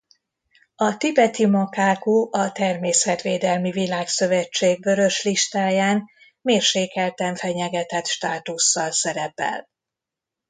A 0.75 0.97
tibeti 0.97 1.45
makákó 1.45 2.29
a 2.31 2.51
Természetvédelmi 2.51 3.71
Világszövetség 3.71 4.83
Vörös 4.83 5.23
listáján 5.23 6.09
mérsékelten 6.41 7.35
fenyegetett 7.35 8.05
státusszal 8.05 8.91
szerepel. 8.91 9.69